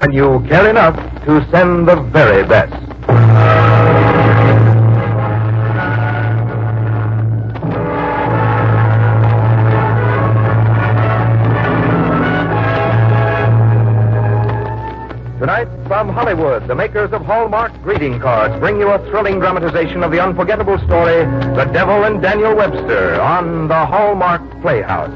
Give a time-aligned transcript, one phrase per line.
[0.00, 0.94] And you care enough
[1.24, 2.72] to send the very best.
[15.40, 20.12] Tonight, from Hollywood, the makers of Hallmark greeting cards bring you a thrilling dramatization of
[20.12, 21.24] the unforgettable story,
[21.56, 25.10] The Devil and Daniel Webster, on the Hallmark Playhouse.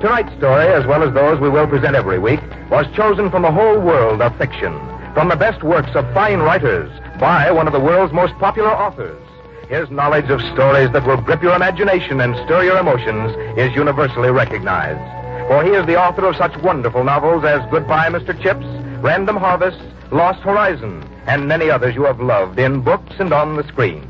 [0.00, 2.40] Tonight's story, as well as those we will present every week,
[2.70, 4.72] was chosen from the whole world of fiction,
[5.12, 9.20] from the best works of fine writers, by one of the world's most popular authors.
[9.68, 14.30] His knowledge of stories that will grip your imagination and stir your emotions is universally
[14.30, 15.00] recognized.
[15.48, 18.40] For he is the author of such wonderful novels as Goodbye, Mr.
[18.40, 18.64] Chips,
[19.02, 19.80] Random Harvest,
[20.12, 24.06] Lost Horizon, and many others you have loved in books and on the screen.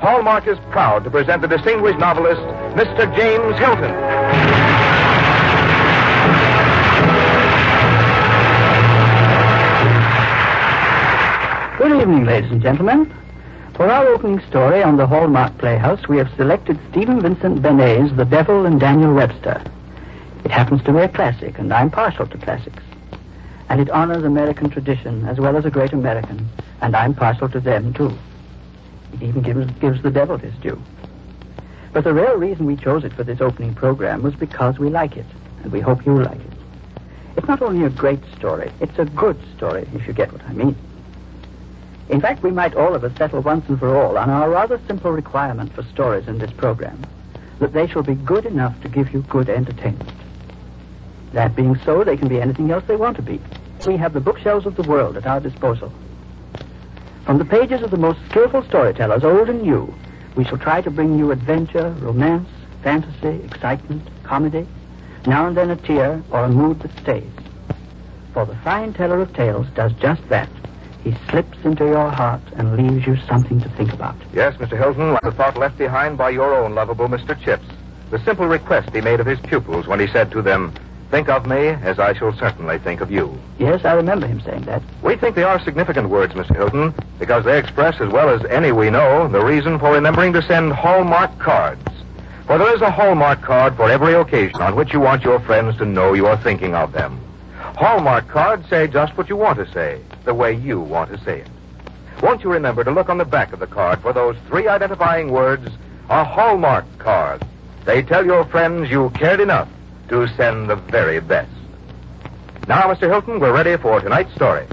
[0.00, 2.42] Hallmark is proud to present the distinguished novelist,
[2.76, 3.14] Mr.
[3.16, 4.61] James Hilton.
[12.02, 13.14] Evening, ladies and gentlemen.
[13.74, 18.24] For our opening story on the Hallmark Playhouse, we have selected Stephen Vincent Benet's The
[18.24, 19.62] Devil and Daniel Webster.
[20.44, 22.82] It happens to be a classic, and I'm partial to classics.
[23.68, 26.48] And it honors American tradition as well as a great American,
[26.80, 28.12] and I'm partial to them, too.
[29.12, 30.82] It even gives, gives the devil his due.
[31.92, 35.16] But the real reason we chose it for this opening program was because we like
[35.16, 35.26] it,
[35.62, 36.52] and we hope you like it.
[37.36, 40.52] It's not only a great story, it's a good story, if you get what I
[40.52, 40.74] mean.
[42.08, 44.80] In fact, we might all of us settle once and for all on our rather
[44.86, 47.00] simple requirement for stories in this program
[47.58, 50.12] that they shall be good enough to give you good entertainment.
[51.32, 53.40] That being so, they can be anything else they want to be.
[53.86, 55.92] We have the bookshelves of the world at our disposal.
[57.24, 59.94] From the pages of the most skillful storytellers, old and new,
[60.34, 62.48] we shall try to bring you adventure, romance,
[62.82, 64.66] fantasy, excitement, comedy,
[65.26, 67.30] now and then a tear or a mood that stays.
[68.32, 70.48] For the fine teller of tales does just that.
[71.04, 74.14] He slips into your heart and leaves you something to think about.
[74.32, 74.78] Yes, Mr.
[74.78, 77.38] Hilton, like the thought left behind by your own lovable Mr.
[77.40, 77.66] Chips.
[78.10, 80.72] The simple request he made of his pupils when he said to them,
[81.10, 83.38] Think of me as I shall certainly think of you.
[83.58, 84.82] Yes, I remember him saying that.
[85.02, 86.56] We think they are significant words, Mr.
[86.56, 90.42] Hilton, because they express, as well as any we know, the reason for remembering to
[90.42, 91.82] send Hallmark cards.
[92.46, 95.76] For there is a Hallmark card for every occasion on which you want your friends
[95.78, 97.20] to know you are thinking of them.
[97.76, 101.40] Hallmark cards say just what you want to say, the way you want to say
[101.40, 101.48] it.
[102.22, 105.32] Won't you remember to look on the back of the card for those three identifying
[105.32, 105.68] words,
[106.08, 107.44] a Hallmark card?
[107.84, 109.68] They tell your friends you cared enough
[110.08, 111.50] to send the very best.
[112.68, 113.08] Now, Mr.
[113.08, 114.66] Hilton, we're ready for tonight's story.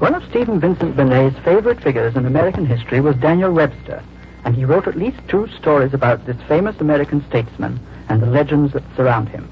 [0.00, 4.02] One of Stephen Vincent Benet's favorite figures in American history was Daniel Webster,
[4.44, 8.72] and he wrote at least two stories about this famous American statesman and the legends
[8.74, 9.48] that surround him.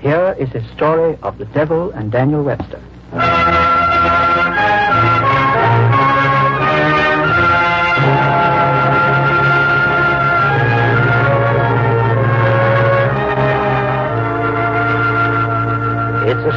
[0.00, 2.82] Here is his story of the devil and Daniel Webster.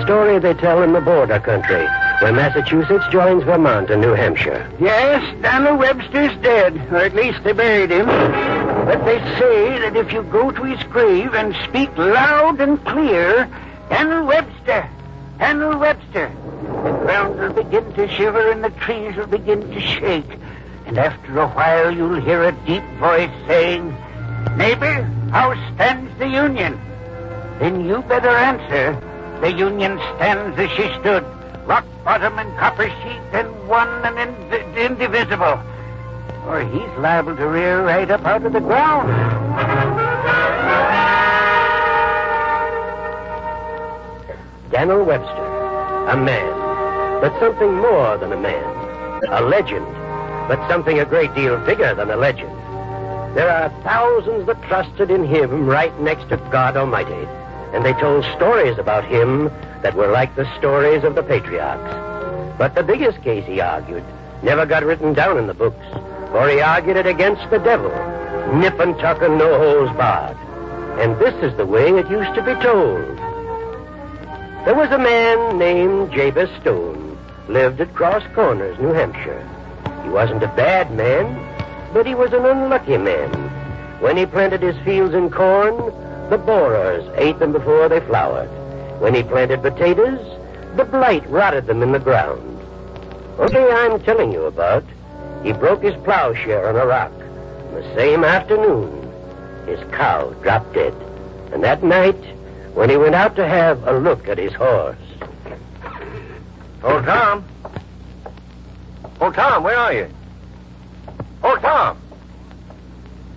[0.09, 1.85] Story they tell in the border country,
[2.19, 4.67] where Massachusetts joins Vermont and New Hampshire.
[4.79, 8.07] Yes, Daniel Webster's dead, or at least they buried him.
[8.07, 13.47] But they say that if you go to his grave and speak loud and clear,
[13.91, 14.89] Daniel Webster,
[15.37, 16.31] Daniel Webster,
[16.83, 20.39] the ground will begin to shiver and the trees will begin to shake.
[20.87, 23.95] And after a while you'll hear a deep voice saying,
[24.57, 26.81] Neighbor, how stands the Union?
[27.59, 28.99] Then you better answer.
[29.41, 31.23] The Union stands as she stood,
[31.65, 35.61] rock bottom and copper sheet, and one and ind- indivisible.
[36.45, 39.07] Or he's liable to rear right up out of the ground.
[44.71, 45.45] Daniel Webster,
[46.09, 48.63] a man, but something more than a man.
[49.29, 49.85] A legend,
[50.47, 52.51] but something a great deal bigger than a legend.
[53.35, 57.27] There are thousands that trusted in him right next to God Almighty,
[57.73, 62.57] and they told stories about him that were like the stories of the patriarchs.
[62.57, 64.03] But the biggest case he argued
[64.43, 65.85] never got written down in the books,
[66.31, 67.91] for he argued it against the devil,
[68.57, 70.37] nip and tuck and no holes barred.
[70.99, 73.17] And this is the way it used to be told.
[74.65, 77.17] There was a man named Jabez Stone,
[77.47, 79.47] lived at Cross Corners, New Hampshire.
[80.03, 81.45] He wasn't a bad man,
[81.93, 83.31] but he was an unlucky man.
[84.01, 85.93] When he planted his fields in corn,
[86.29, 88.49] the borers ate them before they flowered.
[89.01, 90.19] When he planted potatoes,
[90.75, 92.41] the blight rotted them in the ground.
[93.37, 94.83] One day I'm telling you about,
[95.43, 97.11] he broke his plowshare on a rock.
[97.73, 98.91] The same afternoon,
[99.65, 100.93] his cow dropped dead.
[101.51, 102.21] And that night,
[102.73, 104.97] when he went out to have a look at his horse,
[106.81, 107.43] Oh, Tom.
[109.19, 110.07] Oh, Tom, where are you?
[111.43, 111.97] Oh, Tom.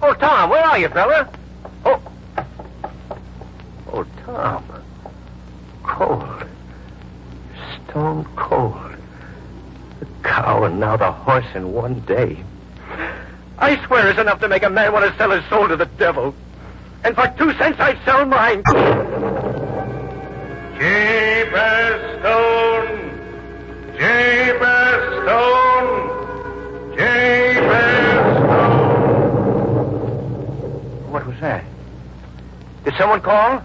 [0.01, 1.29] Oh, Tom, where are you, fella?
[1.85, 2.01] Oh.
[3.95, 4.65] Oh, Tom.
[5.83, 6.47] Cold.
[7.91, 8.97] Stone cold.
[10.01, 12.43] The cow and now the horse in one day.
[13.59, 15.85] I swear it's enough to make a man want to sell his soul to the
[15.85, 16.35] devil.
[17.05, 18.63] And for two cents, I'd sell mine.
[20.79, 22.99] Jabez Stone!
[23.99, 26.09] Jabez Stone!
[26.97, 29.13] Jabez Stone!
[31.13, 31.65] What was that?
[32.85, 33.63] Did someone call?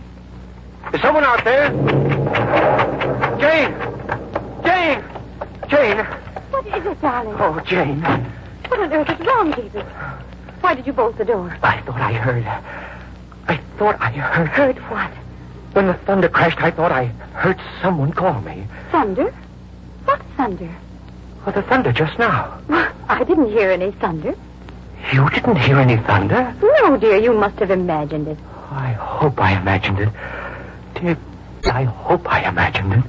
[0.94, 1.70] Is someone out there?
[3.40, 3.74] Jane!
[4.64, 5.04] Jane!
[5.68, 6.06] Jane!
[6.50, 7.36] What is it, darling?
[7.38, 8.02] Oh, Jane.
[8.70, 9.86] What on earth is wrong, Jabez?
[10.62, 11.58] Why did you bolt the door?
[11.62, 12.46] I thought I heard.
[13.48, 14.48] I thought I heard.
[14.48, 15.12] Heard what?
[15.74, 18.66] When the thunder crashed, I thought I heard someone call me.
[18.92, 19.34] Thunder?
[20.06, 20.74] What thunder?
[21.46, 22.62] Oh, the thunder just now.
[22.68, 24.36] Well, I didn't hear any thunder.
[25.14, 26.56] You didn't hear any thunder?
[26.62, 28.38] No, dear, you must have imagined it.
[28.72, 30.10] I hope I imagined it.
[31.00, 33.04] I hope I imagined it.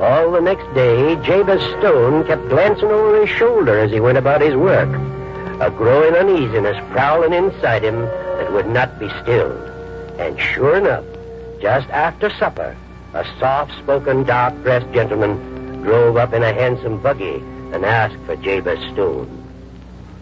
[0.00, 4.40] All the next day, Jabez Stone kept glancing over his shoulder as he went about
[4.40, 4.88] his work.
[5.60, 9.68] A growing uneasiness prowling inside him that would not be stilled.
[10.20, 11.04] And sure enough,
[11.60, 12.76] just after supper,
[13.14, 17.42] a soft-spoken, dark-dressed gentleman drove up in a handsome buggy
[17.72, 19.39] and asked for Jabez Stone.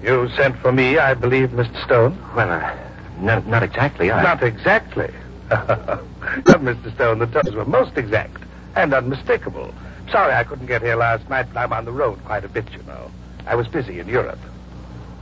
[0.03, 1.85] You sent for me, I believe, Mr.
[1.85, 2.19] Stone?
[2.35, 2.77] Well, uh,
[3.21, 4.11] not, not exactly.
[4.11, 4.23] I...
[4.23, 5.13] Not exactly.
[5.51, 6.95] Not, Mr.
[6.95, 7.21] Stone.
[7.21, 8.37] The terms were most exact
[8.77, 9.73] and unmistakable.
[10.11, 12.71] Sorry I couldn't get here last night, but I'm on the road quite a bit,
[12.73, 13.11] you know.
[13.47, 14.39] I was busy in Europe.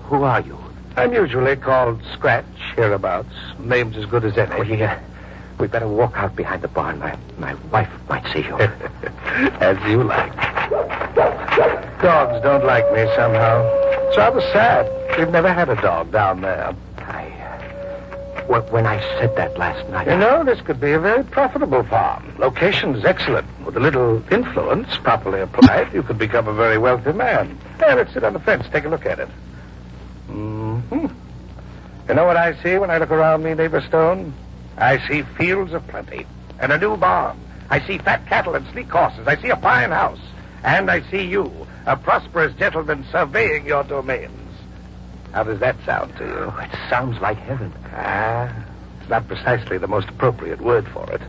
[0.04, 0.58] Who are you?
[0.96, 2.44] I'm usually called Scratch
[2.74, 3.34] hereabouts.
[3.60, 4.52] Name's as good as any.
[4.52, 5.00] Oh, yeah.
[5.60, 6.98] We'd better walk out behind the barn.
[6.98, 8.56] My, my wife might see you.
[9.60, 10.34] as you like.
[12.02, 13.85] Dogs don't like me somehow.
[14.16, 15.18] It's rather sad.
[15.18, 16.74] We've never had a dog down there.
[16.96, 17.26] I,
[18.48, 20.06] uh, when I said that last night...
[20.06, 22.34] You know, this could be a very profitable farm.
[22.38, 23.46] Location's excellent.
[23.66, 27.58] With a little influence properly applied, you could become a very wealthy man.
[27.76, 28.64] There, let's sit on the fence.
[28.72, 29.28] Take a look at it.
[30.28, 31.08] hmm
[32.08, 34.32] You know what I see when I look around me, neighbor Stone?
[34.78, 36.24] I see fields of plenty
[36.58, 37.38] and a new barn.
[37.68, 39.26] I see fat cattle and sleek horses.
[39.26, 40.20] I see a fine house.
[40.64, 44.32] And I see you, a prosperous gentleman surveying your domains.
[45.32, 46.52] How does that sound to you?
[46.52, 47.72] Oh, it sounds like heaven.
[47.92, 48.52] Ah,
[49.00, 51.20] it's not precisely the most appropriate word for it.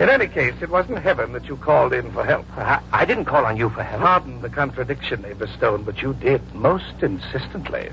[0.00, 2.46] In any case, it wasn't heaven that you called in for help.
[2.56, 4.02] I, I didn't call on you for help.
[4.02, 7.90] Pardon the contradiction, neighbor Stone, but you did most insistently.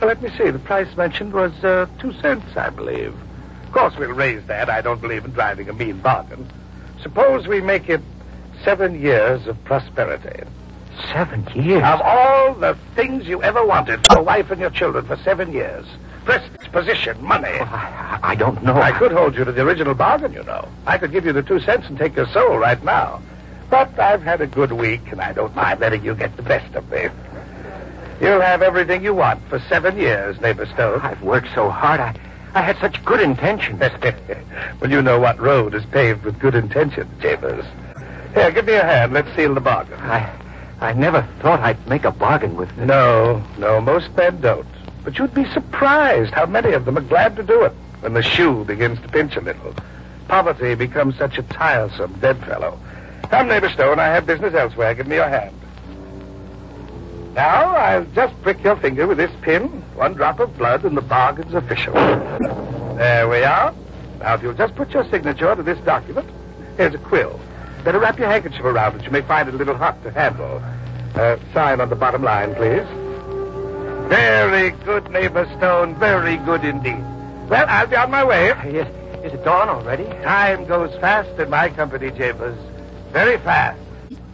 [0.00, 0.50] Now, let me see.
[0.50, 3.14] The price mentioned was uh, two cents, I believe.
[3.64, 4.68] Of course, we'll raise that.
[4.68, 6.46] I don't believe in driving a mean bargain.
[7.02, 8.00] Suppose we make it
[8.64, 10.44] seven years of prosperity.
[11.12, 11.82] Seven years?
[11.84, 15.52] Of all the things you ever wanted for a wife and your children for seven
[15.52, 15.86] years
[16.24, 17.48] prestige, position, money.
[17.48, 18.76] I, I don't know.
[18.76, 20.68] I could hold you to the original bargain, you know.
[20.86, 23.22] I could give you the two cents and take your soul right now.
[23.70, 26.74] But I've had a good week, and I don't mind letting you get the best
[26.74, 27.08] of me.
[28.20, 31.00] You'll have everything you want for seven years, neighbor Stone.
[31.00, 32.00] I've worked so hard.
[32.00, 32.14] I,
[32.54, 33.80] I had such good intentions.
[34.80, 37.64] well, you know what road is paved with good intentions, Jabez.
[38.34, 39.12] Here, give me a hand.
[39.12, 39.98] Let's seal the bargain.
[40.00, 40.30] I,
[40.80, 42.76] I never thought I'd make a bargain with.
[42.76, 44.66] No, no, most men don't.
[45.04, 48.22] But you'd be surprised how many of them are glad to do it when the
[48.22, 49.74] shoe begins to pinch a little.
[50.26, 52.78] Poverty becomes such a tiresome bedfellow.
[53.30, 54.94] Come, neighbor Stone, I have business elsewhere.
[54.94, 55.54] Give me your hand.
[57.34, 59.64] Now, I'll just prick your finger with this pin.
[59.94, 61.94] One drop of blood, and the bargain's official.
[61.94, 63.74] There we are.
[64.20, 66.28] Now, if you'll just put your signature to this document.
[66.76, 67.38] Here's a quill.
[67.84, 69.04] Better wrap your handkerchief around it.
[69.04, 70.62] You may find it a little hot to handle.
[71.14, 72.86] Uh, sign on the bottom line, please.
[74.08, 75.96] Very good, neighbor Stone.
[75.96, 77.04] Very good indeed.
[77.48, 78.48] Well, I'll be on my way.
[78.64, 78.86] Is,
[79.22, 80.04] is it dawn already?
[80.22, 82.56] Time goes fast in my company, Jabez.
[83.12, 83.78] Very fast.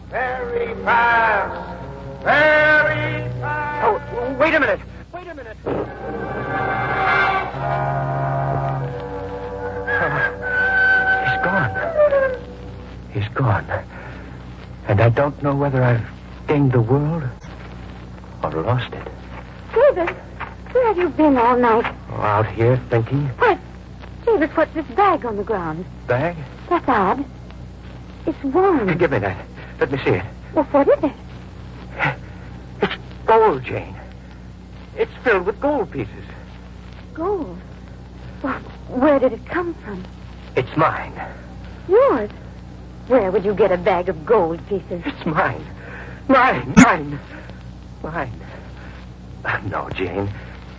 [0.09, 2.23] Very fast.
[2.23, 4.13] Very fast.
[4.13, 4.79] Oh, wait a minute.
[13.13, 13.65] He's gone.
[14.87, 16.05] And I don't know whether I've
[16.47, 17.23] gained the world
[18.43, 19.07] or lost it.
[19.73, 20.15] Jabez,
[20.71, 21.93] where have you been all night?
[22.11, 23.27] Oh, out here thinking.
[23.37, 23.59] What?
[24.25, 25.85] Jabez, what's this bag on the ground?
[26.07, 26.35] Bag?
[26.69, 27.25] That's odd.
[28.25, 28.97] It's warm.
[28.97, 29.45] Give me that.
[29.79, 30.25] Let me see it.
[30.53, 31.11] Well, what is it?
[32.81, 32.93] It's
[33.25, 33.95] gold, Jane.
[34.95, 36.25] It's filled with gold pieces.
[37.13, 37.57] Gold.
[38.43, 40.03] Well, Where did it come from?
[40.55, 41.13] It's mine.
[41.87, 42.29] Yours.
[43.07, 45.01] Where would you get a bag of gold pieces?
[45.05, 45.65] It's mine.
[46.27, 47.19] Mine, mine,
[48.03, 48.41] mine.
[49.43, 50.31] Uh, no, Jane.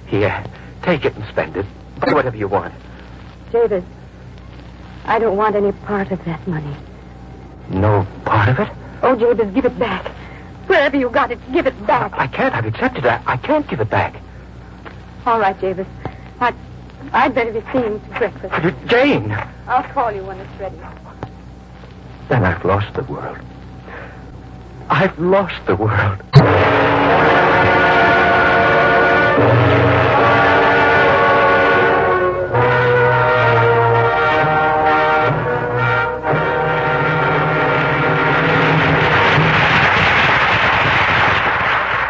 [0.07, 0.45] Here,
[0.83, 1.67] take it and spend it.
[2.01, 2.75] Buy whatever you want.
[3.51, 3.85] Jabez,
[5.05, 6.75] I don't want any part of that money.
[7.69, 8.69] No part of it?
[9.03, 10.07] Oh, Jabez, give it back.
[10.69, 12.13] Wherever you got it, give it back.
[12.15, 12.55] I can't.
[12.55, 13.21] I've accepted it.
[13.27, 14.17] I can't give it back.
[15.27, 15.87] All right, Jabez.
[16.41, 16.55] I,
[17.13, 18.77] I'd better be seeing to breakfast.
[18.87, 19.33] Jane!
[19.67, 20.79] I'll call you when it's ready.
[22.33, 23.37] Then I've lost the world.
[24.89, 26.19] I've lost the world.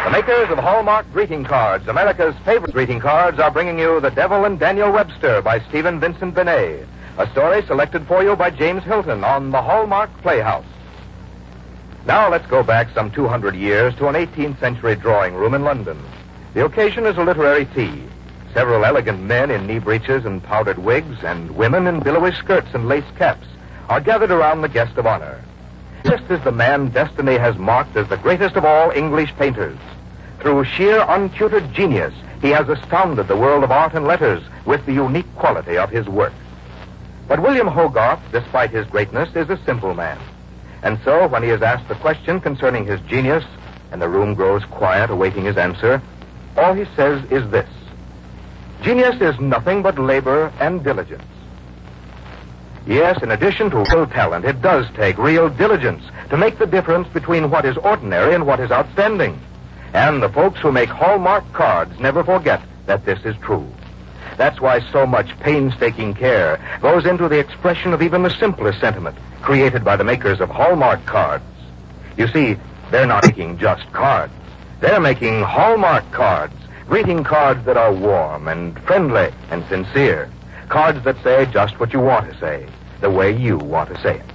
[0.05, 4.45] The makers of Hallmark greeting cards, America's favorite greeting cards, are bringing you The Devil
[4.45, 6.85] and Daniel Webster by Stephen Vincent Benet,
[7.17, 10.65] a story selected for you by James Hilton on the Hallmark Playhouse.
[12.05, 16.01] Now let's go back some 200 years to an 18th century drawing room in London.
[16.55, 18.03] The occasion is a literary tea.
[18.53, 22.87] Several elegant men in knee breeches and powdered wigs, and women in billowy skirts and
[22.87, 23.47] lace caps,
[23.89, 25.39] are gathered around the guest of honor.
[26.03, 29.77] This is the man destiny has marked as the greatest of all English painters.
[30.39, 34.93] Through sheer untutored genius, he has astounded the world of art and letters with the
[34.93, 36.33] unique quality of his work.
[37.27, 40.19] But William Hogarth, despite his greatness, is a simple man.
[40.81, 43.45] And so, when he is asked the question concerning his genius,
[43.91, 46.01] and the room grows quiet awaiting his answer,
[46.57, 47.69] all he says is this
[48.81, 51.23] Genius is nothing but labor and diligence.
[52.85, 57.07] Yes, in addition to real talent, it does take real diligence to make the difference
[57.07, 59.39] between what is ordinary and what is outstanding.
[59.93, 63.65] And the folks who make Hallmark cards never forget that this is true.
[64.37, 69.17] That's why so much painstaking care goes into the expression of even the simplest sentiment
[69.41, 71.43] created by the makers of Hallmark cards.
[72.17, 72.57] You see,
[72.91, 74.33] they're not making just cards.
[74.79, 76.53] They're making Hallmark cards,
[76.87, 80.29] greeting cards that are warm and friendly and sincere.
[80.69, 82.67] Cards that say just what you want to say,
[83.01, 84.25] the way you want to say it.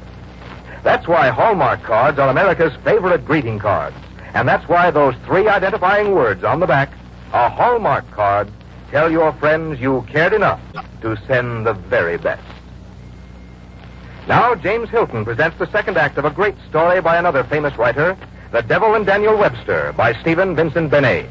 [0.82, 3.96] That's why Hallmark cards are America's favorite greeting cards.
[4.34, 6.92] And that's why those three identifying words on the back,
[7.32, 8.50] a Hallmark card,
[8.90, 10.60] tell your friends you cared enough
[11.02, 12.42] to send the very best.
[14.26, 18.16] Now, James Hilton presents the second act of a great story by another famous writer,
[18.52, 21.28] The Devil and Daniel Webster, by Stephen Vincent Benet.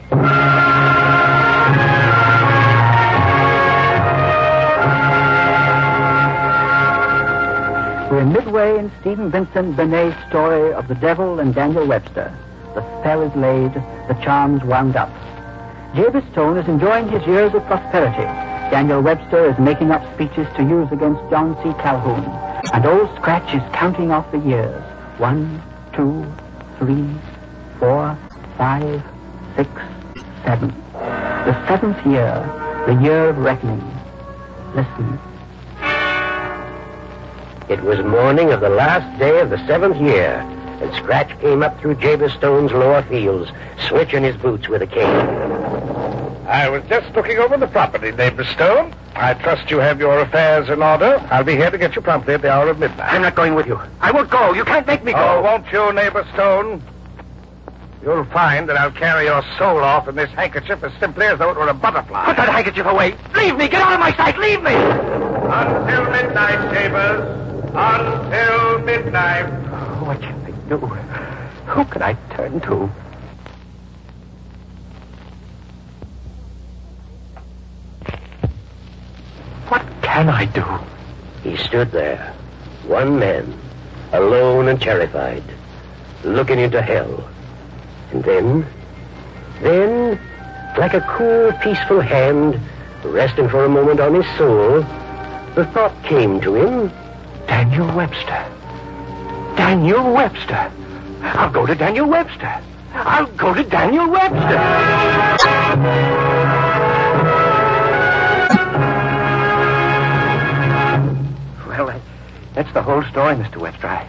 [8.10, 12.36] We're midway in Stephen Vincent Benet's story of the devil and Daniel Webster.
[12.74, 13.74] The spell is laid,
[14.08, 15.12] the charms wound up.
[15.96, 18.24] Jabez Stone is enjoying his years of prosperity.
[18.70, 21.74] Daniel Webster is making up speeches to use against John C.
[21.82, 22.24] Calhoun.
[22.74, 24.84] And old Scratch is counting off the years.
[25.18, 25.62] One,
[25.94, 26.26] two,
[26.78, 27.10] three,
[27.80, 28.18] four,
[28.58, 29.02] five,
[29.56, 29.70] six,
[30.44, 30.70] seven.
[30.94, 33.82] The seventh year, the year of reckoning.
[34.76, 35.20] Listen.
[37.70, 40.40] It was morning of the last day of the seventh year,
[40.82, 43.50] and Scratch came up through Jabez Stone's lower fields,
[43.88, 45.67] switching his boots with a cane.
[46.48, 48.96] I was just looking over the property, neighbor Stone.
[49.16, 51.20] I trust you have your affairs in order.
[51.30, 53.14] I'll be here to get you promptly at the hour of midnight.
[53.14, 53.78] I'm not going with you.
[54.00, 54.54] I won't go.
[54.54, 55.20] You can't make me go.
[55.20, 56.82] Oh, won't you, neighbor Stone?
[58.02, 61.50] You'll find that I'll carry your soul off in this handkerchief as simply as though
[61.50, 62.24] it were a butterfly.
[62.24, 63.16] Put that handkerchief away.
[63.36, 63.68] Leave me.
[63.68, 64.38] Get out of my sight.
[64.38, 64.74] Leave me.
[64.74, 67.72] Until midnight, Jabez.
[67.76, 69.48] Until midnight.
[69.74, 70.78] Oh, what can I do?
[70.78, 72.90] Who can I turn to?
[79.70, 80.66] What can I do?
[81.44, 82.34] He stood there,
[82.86, 83.54] one man,
[84.14, 85.44] alone and terrified,
[86.24, 87.30] looking into hell.
[88.12, 88.66] And then,
[89.62, 90.20] then,
[90.78, 92.60] like a cool, peaceful hand
[93.04, 94.82] resting for a moment on his soul,
[95.56, 96.92] the thought came to him
[97.48, 98.46] Daniel Webster.
[99.56, 100.72] Daniel Webster.
[101.22, 102.62] I'll go to Daniel Webster.
[102.94, 104.58] I'll go to Daniel Webster.
[112.58, 113.58] That's the whole story, Mr.
[113.58, 113.86] Webster.
[113.88, 114.08] I,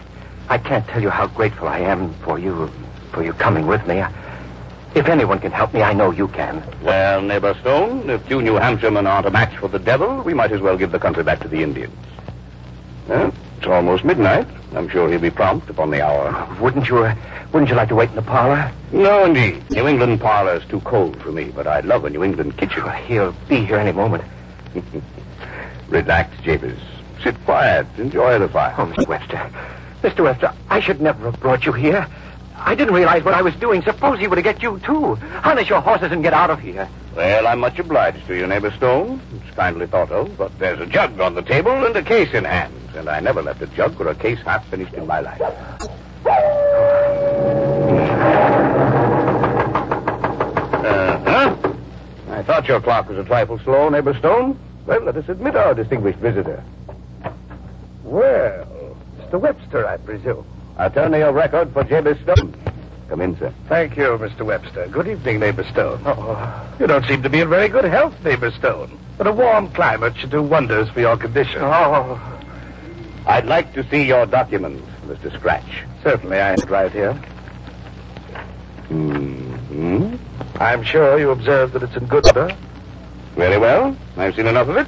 [0.49, 2.71] I can't tell you how grateful I am for you,
[3.11, 4.01] for you coming with me.
[4.01, 4.11] I-
[4.95, 6.63] if anyone can help me, I know you can.
[6.81, 10.51] Well, neighbor Stone, if you New Hampshiremen aren't a match for the devil, we might
[10.51, 11.93] as well give the country back to the Indians.
[13.07, 14.47] Well, it's almost midnight.
[14.75, 16.57] I'm sure he'll be prompt upon the hour.
[16.59, 17.15] Wouldn't you, uh,
[17.51, 18.71] wouldn't you like to wait in the parlor?
[18.91, 19.69] No, indeed.
[19.69, 22.83] New England parlor's too cold for me, but I'd love a New England kitchen.
[23.05, 24.23] He'll be here any moment.
[25.89, 26.79] Relax, Jabez.
[27.23, 27.87] Sit quiet.
[27.97, 28.73] Enjoy the fire.
[28.77, 29.07] Oh, Mr.
[29.07, 29.51] Webster.
[30.01, 30.23] Mr.
[30.23, 32.07] Webster, I should never have brought you here.
[32.55, 33.81] I didn't realize what I was doing.
[33.81, 35.15] Suppose he were to get you, too.
[35.15, 36.87] Harness your horses and get out of here.
[37.15, 39.21] Well, I'm much obliged to you, neighbor Stone.
[39.35, 42.45] It's kindly thought of, but there's a jug on the table and a case in
[42.45, 45.41] hand, and I never left a jug or a case half finished in my life.
[50.81, 51.55] Uh-huh.
[52.29, 54.57] I thought your clock was a trifle slow, neighbor Stone.
[54.85, 56.63] Well, let us admit our distinguished visitor.
[58.09, 58.65] Well,
[59.19, 59.39] Mr.
[59.39, 60.43] Webster, I presume.
[60.77, 62.55] Attorney of record for Jabez Stone.
[63.07, 63.53] Come in, sir.
[63.67, 64.41] Thank you, Mr.
[64.41, 64.87] Webster.
[64.87, 66.01] Good evening, neighbor Stone.
[66.07, 66.75] Oh.
[66.79, 68.97] You don't seem to be in very good health, neighbor Stone.
[69.19, 71.61] But a warm climate should do wonders for your condition.
[71.61, 72.19] Oh.
[73.27, 75.31] I'd like to see your document, Mr.
[75.37, 75.83] Scratch.
[76.01, 77.13] Certainly, I have it right here.
[78.87, 80.15] Hmm.
[80.59, 82.57] I'm sure you observed that it's in good order.
[83.35, 83.95] Very well.
[84.17, 84.87] I've seen enough of it.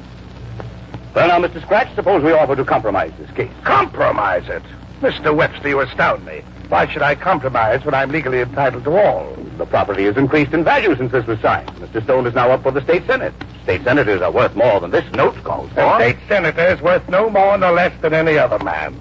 [1.13, 1.61] Well, now, Mr.
[1.61, 3.51] Scratch, suppose we offer to compromise this case.
[3.63, 4.63] Compromise it?
[5.01, 5.35] Mr.
[5.35, 6.41] Webster, you astound me.
[6.69, 9.35] Why should I compromise when I'm legally entitled to all?
[9.57, 11.67] The property has increased in value since this was signed.
[11.71, 12.01] Mr.
[12.03, 13.33] Stone is now up for the state senate.
[13.63, 15.95] State senators are worth more than this note calls A for.
[15.95, 18.95] state senator is worth no more nor less than any other man.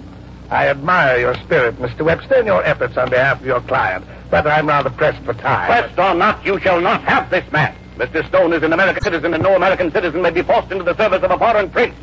[0.49, 2.01] I admire your spirit, Mr.
[2.03, 5.67] Webster, and your efforts on behalf of your client, but I'm rather pressed for time.
[5.67, 7.73] Pressed or not, you shall not have this man.
[8.01, 8.27] Mr.
[8.27, 11.21] Stone is an American citizen, and no American citizen may be forced into the service
[11.21, 11.93] of a foreign prince.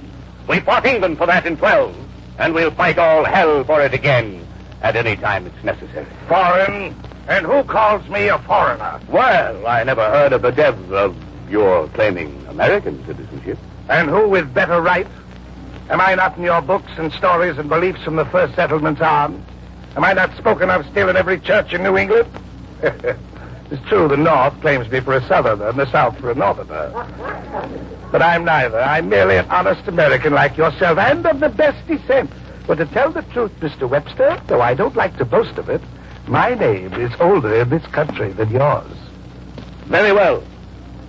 [0.47, 1.93] We fought England for that in 12,
[2.39, 4.47] and we'll fight all hell for it again
[4.81, 6.07] at any time it's necessary.
[6.29, 6.95] Foreign?
[7.27, 9.01] And who calls me a foreigner?
[9.09, 11.17] Well, I never heard of the dev of
[11.51, 13.59] your claiming American citizenship.
[13.89, 15.09] And who with better right?
[15.91, 19.45] Am I not in your books and stories and beliefs from the first settlements on?
[19.97, 22.31] Am I not spoken of still in every church in New England?
[23.71, 26.91] it's true the North claims me for a Southerner and the South for a Northerner.
[28.11, 28.81] But I'm neither.
[28.81, 32.31] I'm merely an honest American like yourself and of the best descent.
[32.67, 33.89] But to tell the truth, Mr.
[33.89, 35.83] Webster, though I don't like to boast of it,
[36.27, 38.91] my name is older in this country than yours.
[39.87, 40.43] Very well.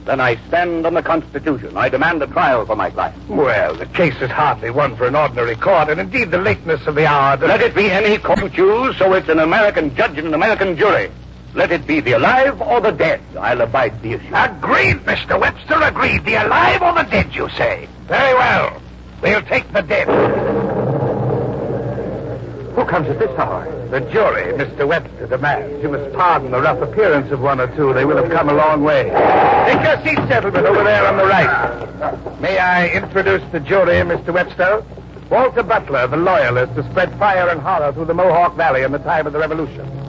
[0.06, 1.78] Then I stand on the Constitution.
[1.78, 3.30] I demand a trial for my client.
[3.30, 6.96] Well, the case is hardly one for an ordinary court, and indeed the lateness of
[6.96, 7.38] the hour...
[7.38, 10.78] Let it be any court you choose, so it's an American judge and an American
[10.78, 11.12] jury.
[11.54, 13.22] Let it be the alive or the dead.
[13.40, 14.34] I'll abide the issue.
[14.34, 15.40] Agreed, Mr.
[15.40, 16.24] Webster, agreed.
[16.24, 17.88] The alive or the dead, you say?
[18.08, 18.82] Very well.
[19.22, 20.08] We'll take the dead.
[22.76, 23.66] Who comes at this hour?
[23.90, 24.88] The jury, Mr.
[24.88, 25.82] Webster, demands.
[25.82, 27.94] You must pardon the rough appearance of one or two.
[27.94, 29.04] They will have come a long way.
[29.66, 32.40] Take your seat, gentlemen, over there on the right.
[32.40, 34.34] May I introduce the jury, Mr.
[34.34, 34.84] Webster?
[35.30, 39.00] Walter Butler, the loyalist who spread fire and horror through the Mohawk Valley in the
[39.00, 40.09] time of the Revolution.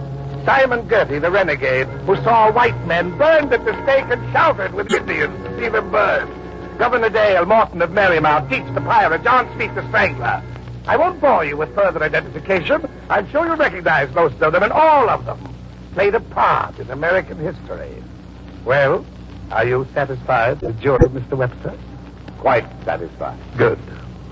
[0.50, 4.92] Simon Girty, the renegade, who saw white men burned at the stake and shouted with
[4.92, 6.28] Indians to see them burn.
[6.76, 10.42] Governor Dale, Morton of Merrymount, Teach the pirate, John Smith the strangler.
[10.88, 12.82] I won't bore you with further identification.
[13.08, 15.38] I'm sure you recognize most of them, and all of them
[15.94, 18.02] played a part in American history.
[18.64, 19.06] Well,
[19.52, 21.36] are you satisfied with jury, Mr.
[21.36, 21.78] Webster?
[22.38, 23.38] Quite satisfied.
[23.56, 23.78] Good.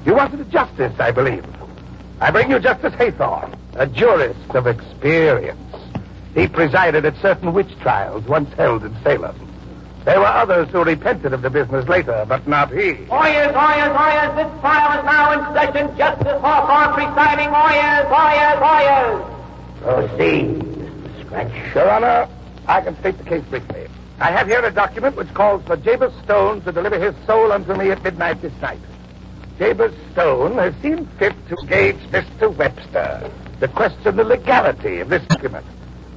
[0.04, 1.46] You wanted a justice, I believe.
[2.20, 5.77] I bring you Justice Hathorne, a jurist of experience.
[6.38, 9.34] He presided at certain witch trials once held in Salem.
[10.04, 12.92] There were others who repented of the business later, but not he.
[12.92, 15.96] Oyez, oyez, oyez, this trial is now in session.
[15.98, 17.48] Justice Hathorne presiding.
[17.48, 19.78] Oyez, oyez, oyez.
[19.82, 21.26] Proceed, Mr.
[21.26, 21.74] Scratch.
[21.74, 22.28] Your Honor,
[22.68, 23.88] I can state the case briefly.
[24.20, 27.74] I have here a document which calls for Jabez Stone to deliver his soul unto
[27.74, 28.78] me at midnight this night.
[29.58, 32.54] Jabez Stone has seen fit to engage Mr.
[32.56, 35.66] Webster to question the legality of this document.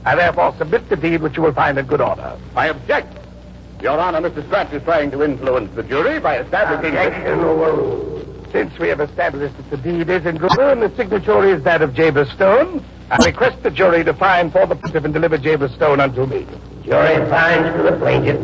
[0.05, 2.37] I therefore submit the deed which you will find in good order.
[2.55, 3.17] I object.
[3.81, 4.43] Your Honor, Mr.
[4.45, 6.93] Scratch is trying to influence the jury by establishing...
[8.51, 11.63] Since we have established that the deed is in good order and the signature is
[11.63, 15.37] that of Jabez Stone, I request the jury to find for the plaintiff and deliver
[15.37, 16.45] Jabez Stone unto me.
[16.83, 18.39] Jury finds for the plaintiff.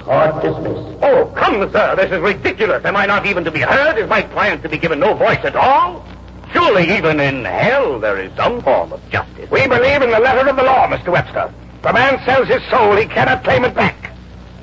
[0.00, 0.98] Court dismissed.
[1.02, 1.94] Oh, come, sir.
[1.96, 2.84] This is ridiculous.
[2.84, 3.98] Am I not even to be heard?
[3.98, 6.06] Is my client to be given no voice at all?
[6.54, 9.50] Surely even in hell there is some form of justice.
[9.50, 11.08] We believe in the letter of the law, Mr.
[11.08, 11.52] Webster.
[11.80, 14.12] If a man sells his soul, he cannot claim it back.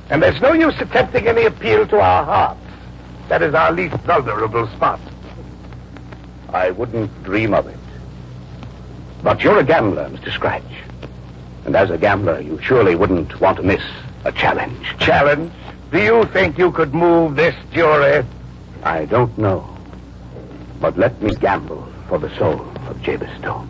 [0.10, 2.62] And there's no use attempting any appeal to our hearts.
[3.27, 5.01] That is our least vulnerable spot.
[6.49, 7.77] I wouldn't dream of it.
[9.21, 10.32] But you're a gambler, Mr.
[10.32, 10.63] Scratch.
[11.65, 13.84] And as a gambler, you surely wouldn't want to miss
[14.23, 14.97] a challenge.
[14.97, 15.51] Challenge?
[15.91, 18.25] Do you think you could move this jury?
[18.82, 19.67] I don't know.
[20.82, 23.70] But let me gamble for the soul of Jabez Stone.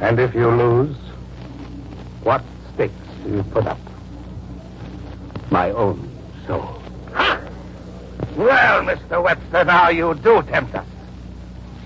[0.00, 0.96] And if you lose,
[2.22, 3.78] what stakes do you put up?
[5.50, 6.08] My own
[6.46, 6.80] soul.
[7.12, 7.38] Ha!
[8.34, 9.22] Well, Mr.
[9.22, 10.86] Webster, now you do tempt us.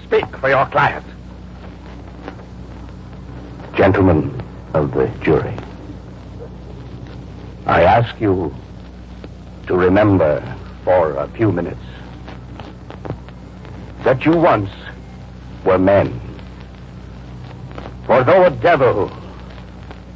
[0.04, 1.06] Speak for your client.
[3.74, 4.40] Gentlemen
[4.74, 5.56] of the jury,
[7.66, 8.54] I ask you
[9.66, 10.40] to remember
[10.84, 11.82] for a few minutes
[14.04, 14.70] that you once
[15.64, 16.20] were men.
[18.06, 19.10] For though a devil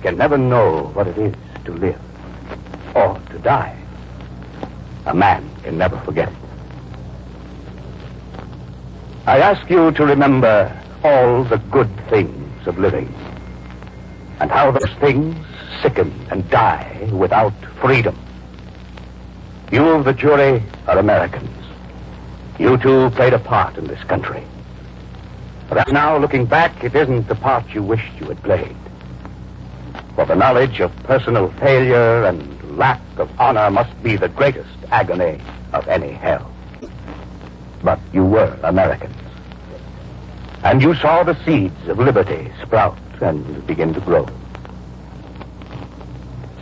[0.03, 2.01] can never know what it is to live
[2.95, 3.79] or to die,
[5.07, 6.35] a man can never forget it.
[9.27, 10.73] I ask you to remember
[11.03, 13.13] all the good things of living
[14.41, 15.37] and how those things
[15.83, 18.17] sicken and die without freedom.
[19.73, 21.66] You the jury are Americans.
[22.59, 24.43] You two played a part in this country.
[25.69, 28.77] But now, looking back, it isn't the part you wished you had played.
[30.15, 35.41] For the knowledge of personal failure and lack of honor must be the greatest agony
[35.75, 36.51] of any hell.
[37.83, 39.17] But you were Americans.
[40.63, 44.27] And you saw the seeds of liberty sprout and begin to grow.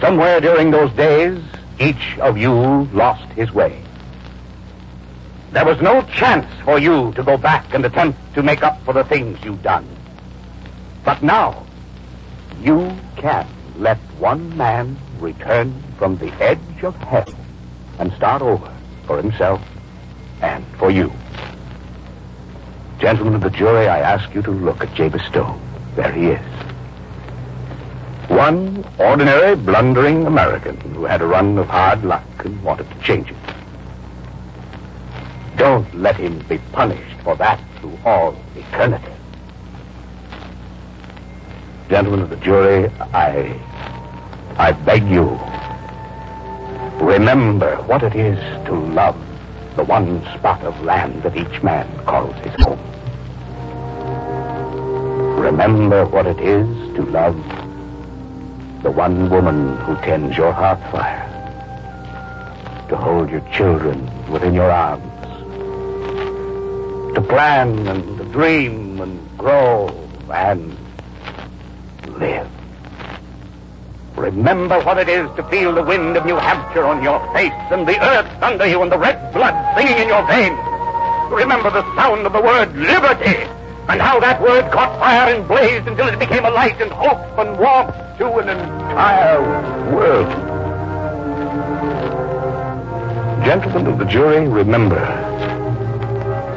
[0.00, 1.40] Somewhere during those days,
[1.78, 2.52] each of you
[2.92, 3.84] lost his way.
[5.55, 8.93] There was no chance for you to go back and attempt to make up for
[8.93, 9.87] the things you've done.
[11.05, 11.64] But now,
[12.61, 13.47] you can
[13.79, 17.33] let one man return from the edge of hell
[18.01, 18.69] and start over
[19.07, 19.62] for himself
[20.43, 21.12] and for you.
[22.99, 25.61] Gentlemen of the jury, I ask you to look at Jabez Stone.
[25.95, 26.47] There he is.
[28.29, 33.31] One ordinary, blundering American who had a run of hard luck and wanted to change
[33.31, 33.54] it.
[35.57, 39.12] Don't let him be punished for that through all eternity.
[41.88, 43.61] Gentlemen of the jury, I.
[44.57, 45.38] I beg you.
[47.05, 49.17] Remember what it is to love
[49.77, 52.79] the one spot of land that each man calls his home.
[55.38, 57.37] Remember what it is to love
[58.83, 61.27] the one woman who tends your hearth fire,
[62.88, 63.99] to hold your children
[64.31, 65.13] within your arms,
[67.35, 69.88] plan and dream and grow
[70.33, 70.79] and
[72.16, 72.49] live.
[74.14, 77.88] Remember what it is to feel the wind of New Hampshire on your face and
[77.88, 80.57] the earth under you and the red blood singing in your veins.
[81.33, 83.42] Remember the sound of the word liberty
[83.88, 87.18] and how that word caught fire and blazed until it became a light and hope
[87.37, 89.42] and warmth to an entire
[89.92, 90.31] world.
[93.44, 95.63] Gentlemen of the jury, remember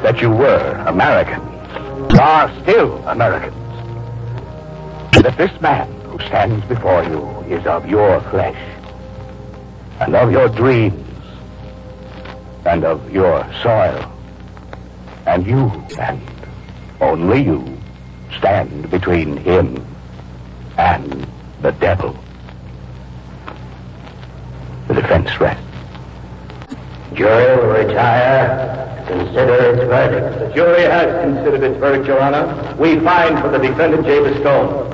[0.03, 3.55] that you were Americans, you are still Americans,
[5.23, 8.57] that this man who stands before you is of your flesh
[9.99, 11.07] and of your dreams
[12.65, 14.11] and of your soil.
[15.25, 16.21] And you and
[17.01, 17.77] only you
[18.37, 19.85] stand between him
[20.77, 21.27] and
[21.61, 22.17] the devil.
[24.87, 25.63] The defense rests.
[27.13, 30.39] Jury will retire consider its verdict.
[30.39, 32.75] The jury has considered its verdict, Your Honor.
[32.77, 34.91] We find for the defendant, Jabez Stone.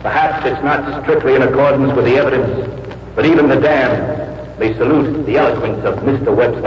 [0.00, 2.68] Perhaps it's not strictly in accordance with the evidence,
[3.14, 6.34] but even the damned may salute the eloquence of Mr.
[6.34, 6.62] Webster.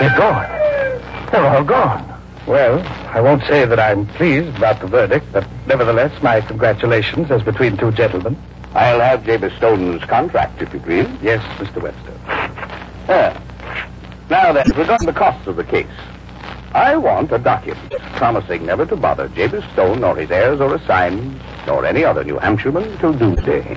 [0.00, 1.30] They're gone.
[1.30, 2.20] They're all gone.
[2.46, 2.80] Well,
[3.14, 7.76] I won't say that I'm pleased about the verdict, but nevertheless, my congratulations as between
[7.76, 8.36] two gentlemen.
[8.74, 11.08] I'll have Jabez Stone's contract, if you please.
[11.22, 11.82] Yes, Mr.
[11.82, 12.14] Webster.
[13.08, 13.42] Ah.
[14.30, 15.86] Now then, regarding the costs of the case,
[16.74, 21.38] I want a document promising never to bother Jabez Stone nor his heirs or assigns,
[21.66, 23.76] nor any other New Hampshireman till doomsday.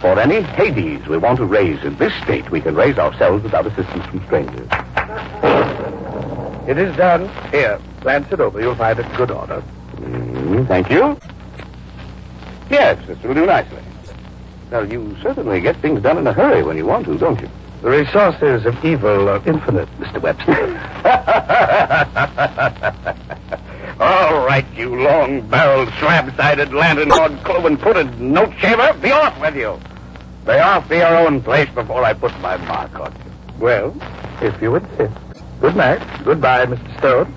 [0.00, 3.66] For any Hades we want to raise in this state, we can raise ourselves without
[3.66, 4.68] assistance from strangers.
[6.68, 7.30] It is done.
[7.50, 8.60] Here, glance it over.
[8.60, 9.62] You'll find it in good order.
[9.96, 11.18] Mm, thank you.
[12.70, 13.80] Yes, this will do nicely.
[14.70, 17.48] Now, you certainly get things done in a hurry when you want to, don't you?
[17.80, 20.20] The resources of evil are infinite, Mr.
[20.20, 20.52] Webster.
[24.00, 28.98] All right, you long-barreled, slab-sided, lantern-hawed, cloven-footed note-shaver.
[29.00, 29.80] Be off with you.
[30.44, 33.32] Be off to your own place before I put my mark on you.
[33.58, 33.96] Well,
[34.42, 35.14] if you insist.
[35.60, 36.00] Good night.
[36.24, 36.98] Goodbye, Mr.
[36.98, 37.32] Stone.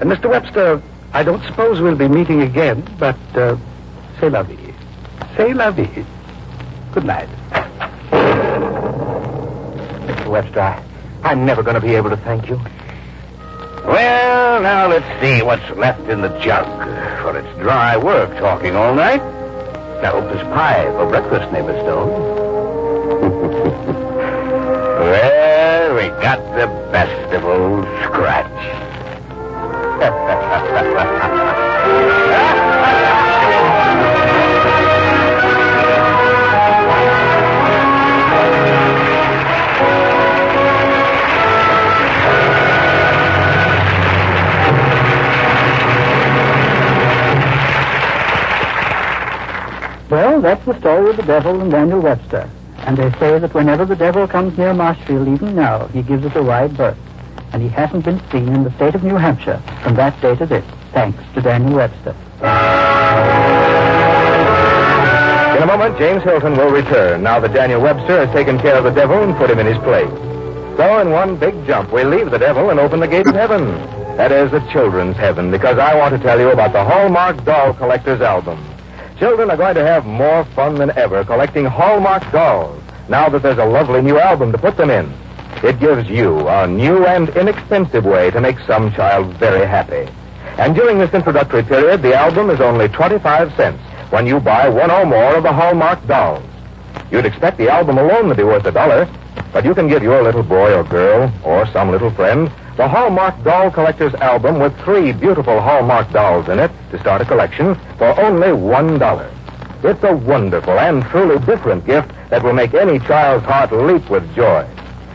[0.00, 0.30] And Mr.
[0.30, 0.82] Webster,
[1.12, 3.56] I don't suppose we'll be meeting again, but uh,
[4.18, 4.74] c'est la vie.
[5.36, 6.04] C'est la vie.
[6.92, 7.28] Good night.
[10.06, 10.28] Mr.
[10.30, 10.82] Webster, I,
[11.22, 12.56] I'm never going to be able to thank you.
[13.86, 16.66] Well, now let's see what's left in the jug.
[17.22, 19.20] For it's dry work talking all night.
[19.98, 22.40] scalp as pie for breakfast, neighbor Stone.
[25.02, 28.41] Well, we got the best of old Scratch.
[50.42, 52.50] That's the story of the devil and Daniel Webster.
[52.78, 56.34] And they say that whenever the devil comes near Marshfield, even now, he gives it
[56.34, 56.98] a wide berth.
[57.52, 60.46] And he hasn't been seen in the state of New Hampshire from that day to
[60.46, 62.16] this, thanks to Daniel Webster.
[65.56, 68.84] In a moment, James Hilton will return now that Daniel Webster has taken care of
[68.84, 70.10] the devil and put him in his place.
[70.76, 73.66] So, in one big jump, we leave the devil and open the gate of heaven.
[74.16, 77.74] That is the children's heaven, because I want to tell you about the Hallmark Doll
[77.74, 78.58] Collector's Album.
[79.22, 83.58] Children are going to have more fun than ever collecting Hallmark dolls now that there's
[83.58, 85.14] a lovely new album to put them in.
[85.62, 90.10] It gives you a new and inexpensive way to make some child very happy.
[90.58, 93.80] And during this introductory period, the album is only 25 cents
[94.10, 96.42] when you buy one or more of the Hallmark dolls.
[97.12, 99.08] You'd expect the album alone to be worth a dollar,
[99.52, 102.50] but you can give your little boy or girl or some little friend
[102.82, 107.24] the Hallmark Doll Collector's Album with three beautiful Hallmark dolls in it to start a
[107.24, 109.32] collection for only one dollar.
[109.84, 114.34] It's a wonderful and truly different gift that will make any child's heart leap with
[114.34, 114.66] joy.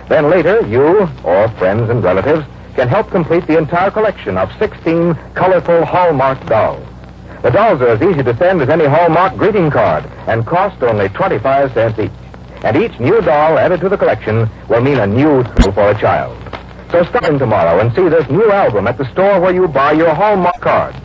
[0.07, 5.13] Then later, you or friends and relatives can help complete the entire collection of 16
[5.33, 6.87] colorful Hallmark dolls.
[7.41, 11.09] The dolls are as easy to send as any Hallmark greeting card and cost only
[11.09, 12.11] 25 cents each.
[12.63, 15.99] And each new doll added to the collection will mean a new thrill for a
[15.99, 16.46] child.
[16.91, 19.91] So stop in tomorrow and see this new album at the store where you buy
[19.91, 20.97] your Hallmark cards.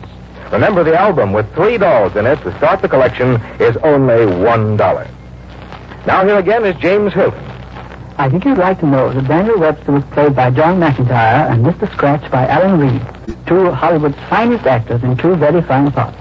[0.51, 4.77] Remember, the album with three dolls in it to start the collection is only one
[4.77, 5.07] dollar.
[6.05, 7.43] Now here again is James Hilton.
[8.17, 11.65] I think you'd like to know that Daniel Webster was played by John McIntire and
[11.65, 11.91] Mr.
[11.91, 13.01] Scratch by Alan Reed,
[13.47, 16.17] two Hollywood's finest actors in two very fine parts.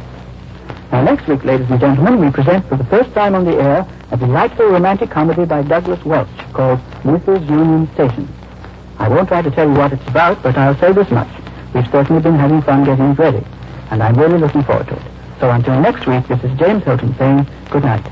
[0.91, 3.87] Now, next week, ladies and gentlemen, we present for the first time on the air
[4.11, 7.49] a delightful romantic comedy by Douglas Welch called Mrs.
[7.49, 8.29] Union Station.
[8.99, 11.29] I won't try to tell you what it's about, but I'll say this much.
[11.75, 13.45] We've certainly been having fun getting it ready,
[13.91, 15.03] and I'm really looking forward to it.
[15.41, 18.07] So until next week, this is James Hilton saying good night.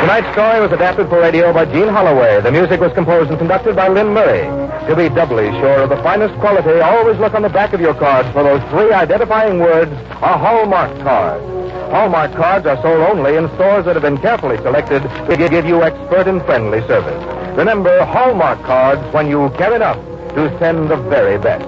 [0.00, 2.40] Tonight's story was adapted for radio by Jean Holloway.
[2.40, 4.44] The music was composed and conducted by Lynn Murray.
[4.88, 7.94] To be doubly sure of the finest quality, always look on the back of your
[7.94, 11.59] cards for those three identifying words, a Hallmark card.
[11.90, 15.82] Hallmark cards are sold only in stores that have been carefully selected to give you
[15.82, 17.18] expert and friendly service.
[17.58, 19.98] Remember, Hallmark cards when you care enough
[20.38, 21.66] to send the very best.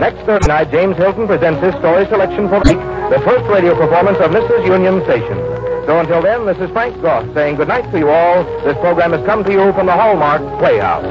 [0.00, 2.82] Next Thursday night, James Hilton presents his story selection for the week,
[3.14, 4.66] the first radio performance of Mrs.
[4.66, 5.38] Union Station.
[5.86, 8.42] So until then, this is Frank Goss saying good night to you all.
[8.64, 11.06] This program has come to you from the Hallmark Playhouse.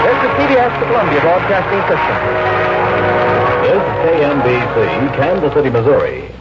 [0.00, 2.63] This is CBS, the Columbia Broadcasting System.
[4.04, 6.33] KMBC, Kansas City, Missouri.